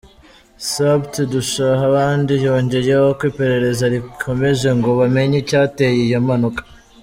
[0.69, 6.61] Supt Ndushabandi yongeyeho ko iperereza rigikomeje ngo bamenye icyateye iyo mpanuka.